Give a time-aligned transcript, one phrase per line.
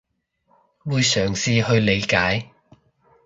[0.79, 2.49] 會嘗試去理解